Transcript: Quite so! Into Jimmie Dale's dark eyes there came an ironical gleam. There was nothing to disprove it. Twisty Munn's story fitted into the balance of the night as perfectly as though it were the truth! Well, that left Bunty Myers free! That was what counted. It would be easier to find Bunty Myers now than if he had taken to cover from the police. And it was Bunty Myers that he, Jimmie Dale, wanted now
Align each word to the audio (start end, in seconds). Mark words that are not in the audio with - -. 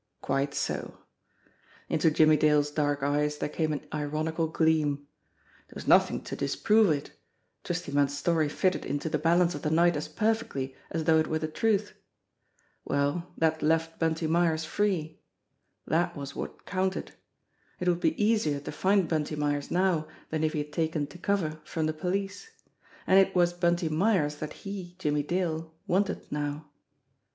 Quite 0.21 0.55
so! 0.55 0.97
Into 1.87 2.09
Jimmie 2.09 2.35
Dale's 2.35 2.71
dark 2.71 3.03
eyes 3.03 3.37
there 3.37 3.47
came 3.47 3.71
an 3.71 3.85
ironical 3.93 4.47
gleam. 4.47 5.07
There 5.67 5.75
was 5.75 5.85
nothing 5.87 6.23
to 6.23 6.35
disprove 6.35 6.89
it. 6.89 7.11
Twisty 7.63 7.91
Munn's 7.91 8.17
story 8.17 8.49
fitted 8.49 8.83
into 8.83 9.09
the 9.09 9.19
balance 9.19 9.53
of 9.53 9.61
the 9.61 9.69
night 9.69 9.95
as 9.95 10.07
perfectly 10.07 10.75
as 10.89 11.03
though 11.03 11.19
it 11.19 11.27
were 11.27 11.37
the 11.37 11.47
truth! 11.47 11.93
Well, 12.83 13.31
that 13.37 13.61
left 13.61 13.99
Bunty 13.99 14.25
Myers 14.25 14.65
free! 14.65 15.19
That 15.85 16.17
was 16.17 16.35
what 16.35 16.65
counted. 16.65 17.11
It 17.79 17.87
would 17.87 17.99
be 17.99 18.19
easier 18.19 18.59
to 18.59 18.71
find 18.71 19.07
Bunty 19.07 19.35
Myers 19.35 19.69
now 19.69 20.07
than 20.31 20.43
if 20.43 20.53
he 20.53 20.59
had 20.63 20.73
taken 20.73 21.05
to 21.05 21.19
cover 21.19 21.59
from 21.63 21.85
the 21.85 21.93
police. 21.93 22.49
And 23.05 23.19
it 23.19 23.35
was 23.35 23.53
Bunty 23.53 23.87
Myers 23.87 24.37
that 24.37 24.53
he, 24.65 24.95
Jimmie 24.97 25.21
Dale, 25.21 25.71
wanted 25.85 26.25
now 26.31 26.71